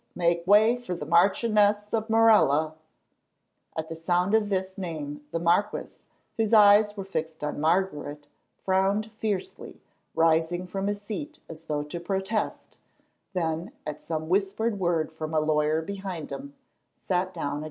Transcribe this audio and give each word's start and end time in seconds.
Make 0.15 0.47
way 0.47 0.77
for 0.81 0.95
the 0.95 1.05
Marchioness 1.05 1.85
of 1.93 2.09
Morella!" 2.09 2.73
At 3.77 3.87
the 3.87 3.95
sound 3.95 4.33
of 4.33 4.49
this 4.49 4.75
name 4.75 5.21
the 5.29 5.37
marquis, 5.37 5.99
whose 6.37 6.55
eyes 6.55 6.97
were 6.97 7.05
fixed 7.05 7.43
on 7.43 7.61
Margaret, 7.61 8.27
frowned 8.65 9.11
fiercely, 9.19 9.79
rising 10.15 10.65
from 10.65 10.87
his 10.87 10.99
seat 11.03 11.37
as 11.47 11.65
though 11.65 11.83
to 11.83 11.99
protest, 11.99 12.79
then, 13.33 13.73
at 13.85 14.01
some 14.01 14.27
whispered 14.27 14.79
word 14.79 15.11
from 15.11 15.35
a 15.35 15.39
lawyer 15.39 15.83
behind 15.83 16.31
him, 16.31 16.55
sat 16.95 17.31
down 17.31 17.57
again. 17.57 17.59